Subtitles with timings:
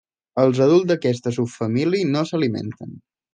[0.43, 2.99] Els adults d'aquesta subfamília no s'alimenten.